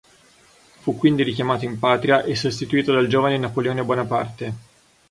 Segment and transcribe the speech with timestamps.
[0.79, 4.53] Fu quindi richiamato in patria e sostituito dal giovane Napoleone Bonaparte.